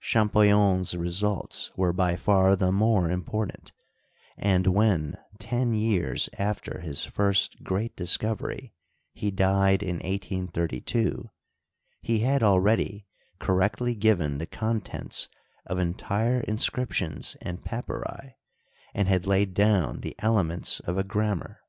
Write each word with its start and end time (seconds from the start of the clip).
ChampoUion's 0.00 0.96
results 0.96 1.70
were 1.76 1.92
by 1.92 2.16
far 2.16 2.56
the 2.56 2.72
more 2.72 3.10
important, 3.10 3.70
and 4.38 4.66
when, 4.66 5.14
ten 5.38 5.74
years 5.74 6.30
after 6.38 6.80
his 6.80 7.04
first 7.04 7.62
great 7.62 7.94
discovery, 7.94 8.72
he 9.12 9.30
died 9.30 9.82
in 9.82 9.96
1832, 9.96 11.28
he 12.00 12.20
had 12.20 12.42
already 12.42 13.06
correctly 13.38 13.94
given 13.94 14.38
the 14.38 14.46
contents 14.46 15.28
of 15.66 15.78
entire 15.78 16.40
inscriptions 16.40 17.36
and 17.42 17.62
papyri, 17.62 18.36
and 18.94 19.06
had 19.06 19.26
laid 19.26 19.52
down 19.52 20.00
the 20.00 20.16
ele 20.20 20.42
ments 20.44 20.80
of 20.80 20.96
a 20.96 21.04
grammar. 21.04 21.60